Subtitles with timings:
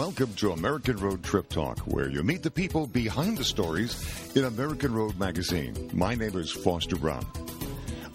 [0.00, 4.02] Welcome to American Road Trip Talk, where you meet the people behind the stories
[4.34, 5.90] in American Road Magazine.
[5.92, 7.26] My name is Foster Brown.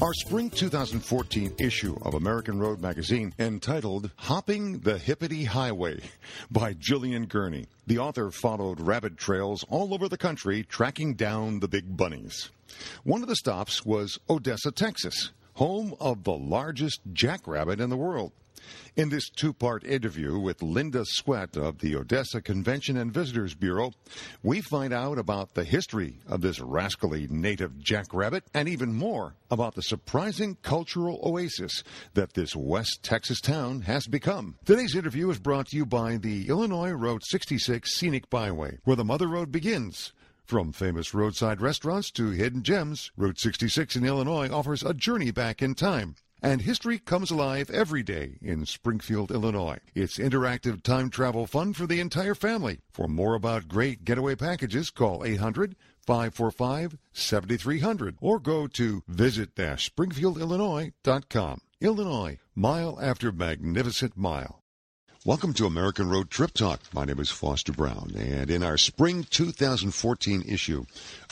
[0.01, 6.01] Our spring 2014 issue of American Road Magazine, entitled Hopping the Hippety Highway
[6.49, 7.67] by Jillian Gurney.
[7.85, 12.49] The author followed rabbit trails all over the country, tracking down the big bunnies.
[13.03, 18.31] One of the stops was Odessa, Texas, home of the largest jackrabbit in the world.
[18.95, 23.91] In this two part interview with Linda Sweat of the Odessa Convention and Visitors Bureau,
[24.41, 29.75] we find out about the history of this rascally native jackrabbit and even more about
[29.75, 31.83] the surprising cultural oasis
[32.13, 34.55] that this West Texas town has become.
[34.65, 39.03] Today's interview is brought to you by the Illinois Route 66 Scenic Byway, where the
[39.03, 40.13] Mother Road begins.
[40.45, 45.61] From famous roadside restaurants to hidden gems, Route 66 in Illinois offers a journey back
[45.63, 46.15] in time.
[46.41, 49.79] And history comes alive every day in Springfield, Illinois.
[49.93, 52.79] It's interactive time travel fun for the entire family.
[52.91, 61.61] For more about great getaway packages, call 800 545 7300 or go to visit springfieldillinois.com.
[61.81, 64.61] Illinois, mile after magnificent mile.
[65.25, 66.81] Welcome to American Road Trip Talk.
[66.93, 70.85] My name is Foster Brown, and in our spring 2014 issue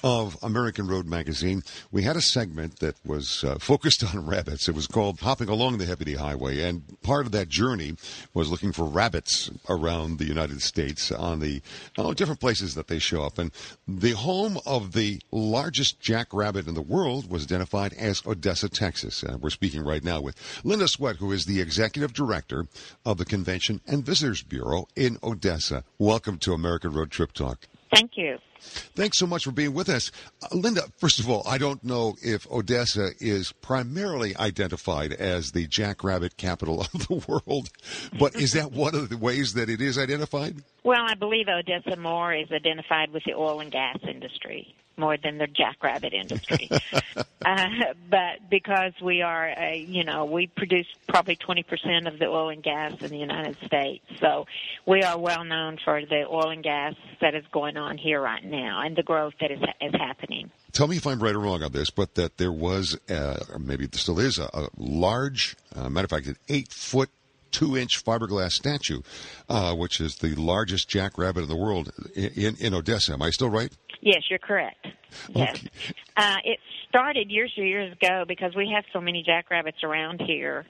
[0.03, 4.67] of American Road Magazine, we had a segment that was uh, focused on rabbits.
[4.67, 7.95] It was called Hopping Along the Hippety Highway, and part of that journey
[8.33, 11.61] was looking for rabbits around the United States on the
[11.97, 13.37] oh, different places that they show up.
[13.37, 13.51] And
[13.87, 19.23] the home of the largest jackrabbit in the world was identified as Odessa, Texas.
[19.23, 22.67] Uh, we're speaking right now with Linda Sweat, who is the executive director
[23.05, 25.85] of the Convention and Visitors Bureau in Odessa.
[25.97, 27.67] Welcome to American Road Trip Talk.
[27.93, 28.37] Thank you.
[28.95, 30.11] Thanks so much for being with us.
[30.41, 35.67] Uh, Linda, first of all, I don't know if Odessa is primarily identified as the
[35.67, 37.69] jackrabbit capital of the world,
[38.17, 40.63] but is that one of the ways that it is identified?
[40.83, 45.37] Well, I believe Odessa more is identified with the oil and gas industry more than
[45.37, 46.69] the jackrabbit industry.
[47.45, 47.67] uh,
[48.09, 52.63] but because we are, a, you know, we produce probably 20% of the oil and
[52.63, 54.05] gas in the United States.
[54.19, 54.45] So
[54.85, 58.43] we are well known for the oil and gas that is going on here right
[58.43, 60.51] now and the growth that is, is happening.
[60.71, 63.59] Tell me if I'm right or wrong on this, but that there was, uh, or
[63.59, 67.09] maybe there still is, a, a large, uh, matter of fact, an eight foot
[67.53, 69.01] two inch fiberglass statue,
[69.47, 73.13] uh, which is the largest jackrabbit in the world in, in Odessa.
[73.13, 73.71] Am I still right?
[74.03, 74.85] Yes, you're correct.
[75.29, 75.55] Yes.
[75.55, 75.69] Okay.
[76.17, 76.59] Uh, it
[76.89, 80.65] started years and years ago because we have so many jackrabbits around here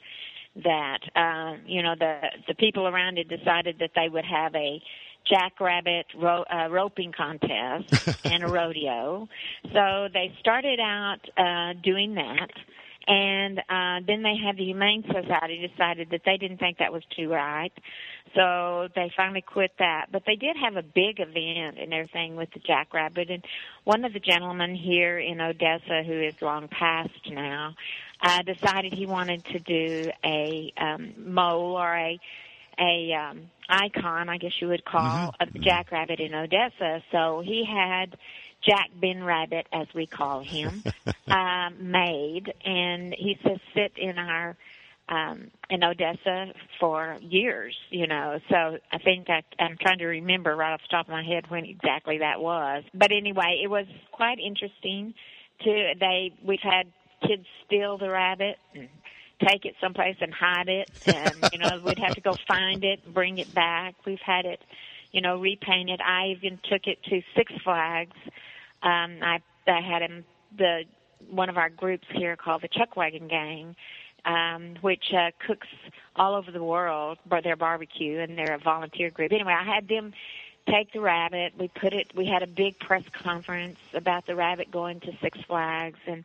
[0.63, 4.79] that um, you know the the people around it decided that they would have a
[5.27, 9.27] jackrabbit ro- uh, roping contest and a rodeo.
[9.73, 12.49] So they started out uh, doing that
[13.07, 17.03] and uh, then they had the Humane Society decided that they didn't think that was
[17.15, 17.71] too right,
[18.35, 20.07] so they finally quit that.
[20.11, 23.43] But they did have a big event and everything with the jackrabbit, and
[23.83, 27.75] one of the gentlemen here in Odessa, who is long past now,
[28.21, 32.19] uh, decided he wanted to do a um, mole or a
[32.79, 35.43] a um, icon, I guess you would call, Mm-hmm.
[35.43, 37.03] of the jackrabbit in Odessa.
[37.11, 38.17] So he had
[38.67, 40.83] Jack Ben Rabbit, as we call him,
[41.27, 44.55] uh, made, and he says sit in our
[45.09, 48.39] um, in Odessa for years, you know.
[48.49, 51.45] So I think I, I'm trying to remember right off the top of my head
[51.49, 52.83] when exactly that was.
[52.93, 55.13] But anyway, it was quite interesting.
[55.63, 56.87] To they, we've had
[57.27, 58.89] kids steal the rabbit and
[59.45, 63.13] take it someplace and hide it, and you know we'd have to go find it,
[63.13, 63.95] bring it back.
[64.05, 64.61] We've had it,
[65.11, 65.99] you know, repainted.
[66.01, 68.15] I even took it to Six Flags.
[68.83, 70.25] Um, I I had him
[70.57, 70.83] the
[71.29, 73.75] one of our groups here called the Chuck Wagon Gang,
[74.25, 75.67] um, which uh, cooks
[76.15, 79.31] all over the world for their barbecue, and they're a volunteer group.
[79.31, 80.13] Anyway, I had them
[80.69, 81.53] take the rabbit.
[81.57, 82.11] We put it.
[82.15, 86.23] We had a big press conference about the rabbit going to Six Flags, and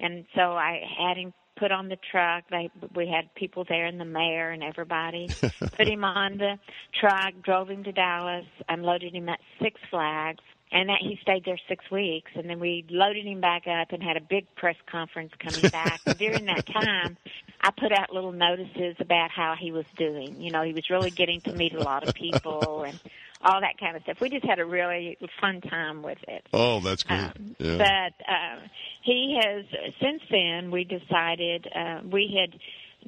[0.00, 2.44] and so I had him put on the truck.
[2.50, 5.28] They we had people there, and the mayor and everybody.
[5.76, 6.58] put him on the
[6.98, 11.58] truck, drove him to Dallas, unloaded him at Six Flags, and that he stayed there
[11.68, 12.30] six weeks.
[12.34, 16.00] And then we loaded him back up and had a big press conference coming back.
[16.06, 17.16] and during that time,
[17.60, 20.40] I put out little notices about how he was doing.
[20.40, 22.98] You know, he was really getting to meet a lot of people and
[23.40, 24.20] all that kind of stuff.
[24.20, 26.46] We just had a really fun time with it.
[26.52, 27.18] Oh, that's great.
[27.18, 27.78] Um, yeah.
[27.78, 28.60] But uh,
[29.02, 29.64] he has
[30.00, 32.58] since then we decided uh, we had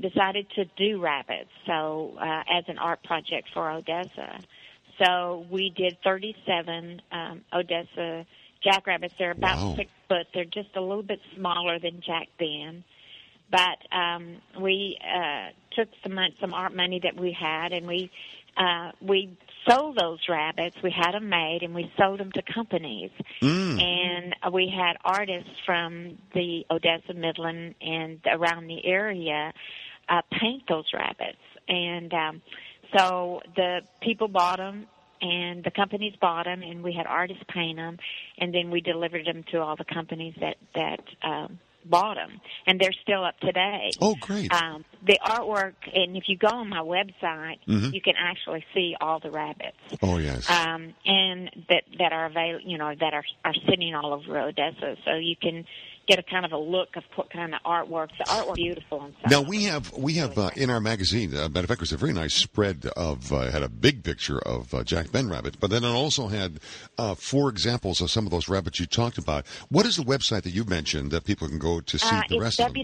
[0.00, 4.38] decided to do rabbits so uh, as an art project for Odessa.
[5.02, 8.26] So we did 37 um, Odessa
[8.62, 9.14] jackrabbits.
[9.19, 9.75] They're about Wow.
[9.76, 10.26] six foot.
[10.35, 12.85] They're just a little bit smaller than Jack Ben.
[13.50, 18.11] But um, we uh, took some some art money that we had, and we
[18.56, 19.37] uh, we
[19.69, 20.76] sold those rabbits.
[20.85, 23.11] We had them made, and we sold them to companies.
[23.43, 23.82] Mm.
[23.82, 29.53] And we had artists from the Odessa, Midland, and around the area
[30.08, 31.38] uh, paint those rabbits.
[31.69, 32.43] And um,
[32.96, 34.87] so the people bought them,
[35.20, 37.98] and the companies bought them, and we had artists paint them,
[38.38, 41.00] and then we delivered them to all the companies that that.
[41.22, 43.90] Um, bought them, and they're still up today.
[44.02, 44.52] Oh, great!
[44.52, 47.93] Um, the artwork, and if you go on my website, Mhm.
[47.94, 50.49] you can actually see all the rabbits, Oh, yes.
[50.50, 54.97] um, and that that are available, you know, that are are sitting all over Odessa,
[55.05, 55.64] so you can
[56.08, 58.08] get a kind of a look of what kind of artwork.
[58.19, 59.31] The artwork is beautiful and stuff.
[59.31, 61.32] Now we have we have uh, in our magazine.
[61.37, 64.03] Uh, matter of fact, it was a very nice spread of uh, had a big
[64.03, 66.58] picture of uh, Jack Ben Rabbit, but then it also had
[66.99, 69.46] uh, four examples of some of those rabbits you talked about.
[69.69, 72.37] What is the website that you mentioned that people can go to see uh, the
[72.37, 72.75] it's rest of them?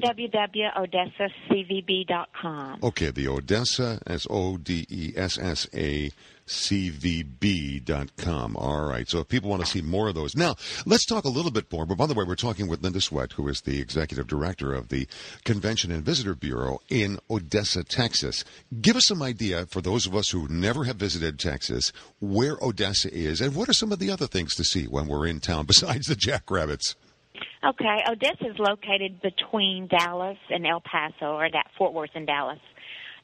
[2.82, 6.11] Okay, the Odessa S O D E S S A
[6.47, 8.56] C V B dot com.
[8.56, 9.08] All right.
[9.08, 10.37] So if people want to see more of those.
[10.37, 10.55] Now,
[10.85, 11.87] let's talk a little bit more.
[11.87, 14.88] But by the way, we're talking with Linda Sweat, who is the executive director of
[14.88, 15.08] the
[15.44, 18.44] Convention and Visitor Bureau in Odessa, Texas.
[18.81, 23.12] Give us some idea for those of us who never have visited Texas, where Odessa
[23.12, 25.67] is, and what are some of the other things to see when we're in town
[25.67, 26.94] besides the jackrabbits?
[27.67, 32.61] Okay, Odessa is located between Dallas and El Paso, or that Fort Worth and Dallas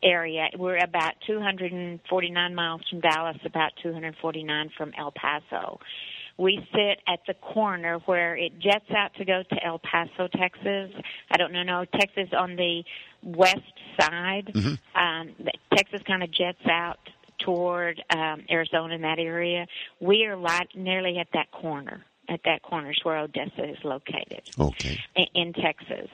[0.03, 0.49] area.
[0.59, 5.79] We're about 249 miles from Dallas, about 249 from El Paso.
[6.39, 10.91] We sit at the corner where it jets out to go to El Paso, Texas.
[11.31, 12.83] I don't know, no, Texas on the
[13.23, 13.61] west
[14.00, 14.50] side.
[14.97, 15.35] Um,
[15.73, 16.99] Texas kind of jets out
[17.38, 19.67] toward um, Arizona in that area.
[20.00, 22.05] We are right nearly at that corner.
[22.29, 24.99] At that corner is where Odessa is located Okay.
[25.17, 26.09] in, in Texas.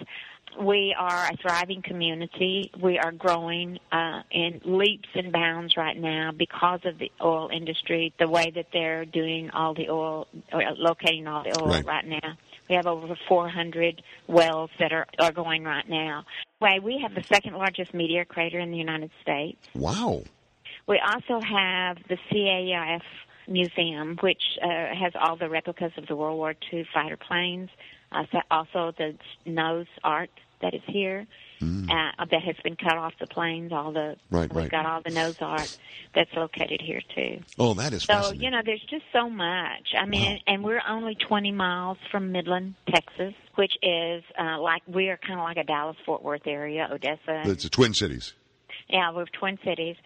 [0.60, 2.70] We are a thriving community.
[2.80, 8.12] We are growing uh, in leaps and bounds right now because of the oil industry,
[8.18, 11.84] the way that they're doing all the oil, or locating all the oil Right.
[11.84, 12.36] right, now.
[12.68, 16.24] We have over 400 wells that are, are going right now.
[16.60, 19.58] Way we have the second largest meteor crater in the United States.
[19.74, 20.22] Wow.
[20.86, 23.02] We also have the CAF
[23.48, 27.70] Museum, which uh, has all the replicas of the World War II fighter planes.
[28.12, 29.14] Uh, so also the
[29.44, 30.30] nose art
[30.62, 31.26] that is here
[31.60, 33.72] uh, that has been cut off the planes.
[33.72, 34.16] All the Mm.
[34.30, 34.70] Right, we've right.
[34.70, 35.76] got all the nose art
[36.14, 37.40] that's located here too.
[37.58, 39.94] Oh, that is So you know, there's just so much.
[39.98, 40.38] I mean, Wow.
[40.46, 45.38] and we're only 20 miles from Midland, Texas, which is uh, like we are kind
[45.40, 47.42] of like a Dallas Fort Worth area, Odessa.
[47.50, 48.34] it's the Twin Cities.
[48.88, 49.96] Yeah, we're Twin Cities.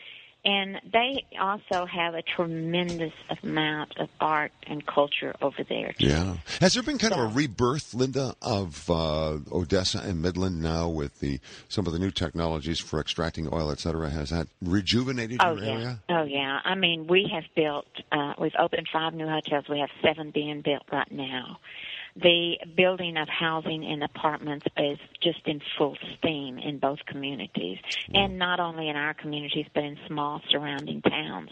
[0.44, 3.12] And they also have a tremendous
[3.44, 5.94] amount of art and culture over there.
[5.97, 6.06] too.
[6.09, 6.37] Yeah.
[6.61, 11.21] Has there been kind of a rebirth, Linda, of uh, Odessa and Midland now with
[11.21, 14.11] the some of the new technologies for extracting oil, et cetera?
[14.11, 16.00] Has that rejuvenated Oh your yeah, area?
[16.09, 16.61] oh yeah.
[16.65, 17.87] I mean, we have built.
[18.11, 19.67] Uh, we've opened five new hotels.
[19.69, 21.59] We have seven being built right now.
[22.14, 27.79] The building of housing and apartments is just in full steam in both communities,
[28.11, 28.19] mm.
[28.19, 31.50] and not only in our communities, but in small surrounding towns.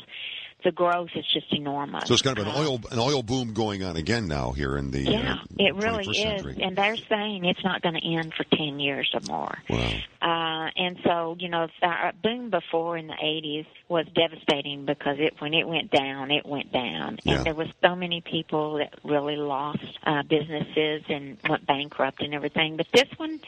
[0.63, 2.07] The growth is just enormous.
[2.09, 4.77] So it's kind of an Uh, oil an oil boom going on again now here
[4.77, 6.57] in the Yeah, uh, it really 21st is, century.
[6.63, 9.59] and they're saying it's not going to end for ten years or more.
[9.69, 9.91] Wow.
[10.21, 15.35] Uh, and so, you know, our boom before in the '80s was devastating because it
[15.41, 17.43] when it went down, it went down, and Yeah.
[17.43, 22.77] there was so many people that really lost uh, businesses and went bankrupt and everything.
[22.77, 23.41] But this one,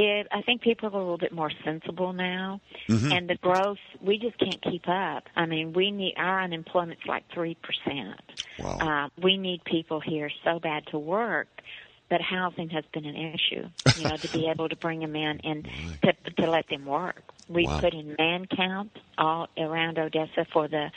[0.00, 3.12] it I think people are a little bit more sensible now, Mm-hmm.
[3.12, 5.24] and the growth we just can't keep up.
[5.36, 8.20] I mean, we need our unemployment's like three percent.
[8.58, 8.78] Wow.
[8.80, 11.48] Uh, we need people here so bad to work,
[12.08, 13.68] but housing has been an issue.
[13.96, 15.68] You know, to be able to bring them in and
[16.04, 17.22] to to let them work.
[17.48, 17.80] We Wow.
[17.80, 20.90] put in man camps all around Odessa for the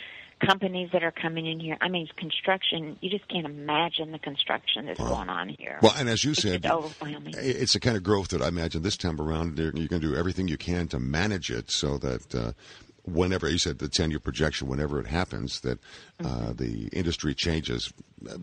[0.46, 1.78] companies that are coming in here.
[1.82, 2.98] I mean, construction.
[3.02, 5.80] You just can't imagine the construction that's going on here.
[5.82, 7.34] Well, and as you it's said, overwhelming.
[7.38, 10.16] it's the kind of growth that I imagine this time around you're going to do
[10.16, 12.52] everything you can to manage it so that uh,
[13.04, 15.80] whenever you said the 10 year projection, whenever it happens, that
[16.24, 16.54] uh, Mm-hmm.
[16.64, 17.92] the industry changes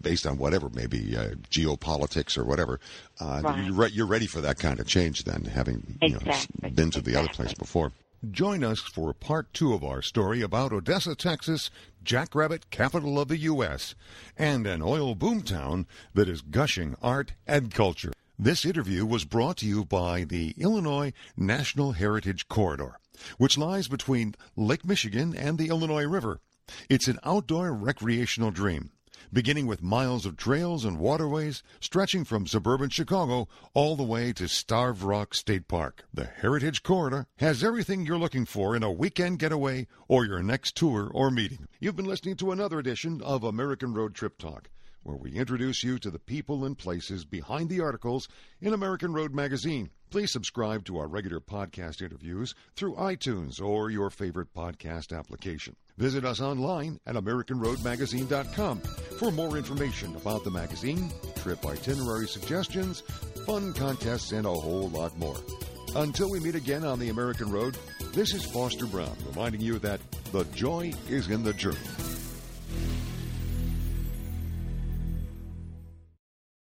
[0.00, 2.78] based on whatever, maybe uh, geopolitics or whatever.
[3.19, 3.64] Uh, Right.
[3.64, 7.00] you're, re- you're ready for that kind of change then, having you know, been to
[7.00, 7.92] the other place before.
[8.29, 11.71] Join us for part two of our story about Odessa, Texas,
[12.05, 13.95] Jackrabbit, capital of the U.S.,
[14.37, 18.12] and an oil boomtown that is gushing art and culture.
[18.39, 22.99] This interview was brought to you by the Illinois National Heritage Corridor,
[23.39, 26.41] which lies between Lake Michigan and the Illinois River.
[26.91, 28.91] It's an outdoor recreational dream.
[29.33, 34.49] Beginning with miles of trails and waterways stretching from suburban Chicago all the way to
[34.49, 36.05] Starved Rock State Park.
[36.12, 40.77] The Heritage Corridor has everything you're looking for in a weekend getaway or your next
[40.77, 41.69] tour or meeting.
[41.81, 44.71] You've been listening to another edition of American Road Trip Talk
[45.03, 48.29] where we introduce you to the people and places behind the articles
[48.61, 49.91] in American Road Magazine.
[50.11, 55.77] Please subscribe to our regular podcast interviews through iTunes or your favorite podcast application.
[56.00, 58.80] Visit us online at AmericanRoadMagazine.com
[59.19, 63.02] for more information about the magazine, trip itinerary suggestions,
[63.45, 65.37] fun contests, and a whole lot more.
[65.95, 67.76] Until we meet again on the American Road,
[68.14, 70.00] this is Foster Brown reminding you that
[70.33, 71.76] the joy is in the journey.